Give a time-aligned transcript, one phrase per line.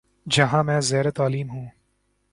[0.27, 1.65] جہاں میں زیرتعلیم ہوں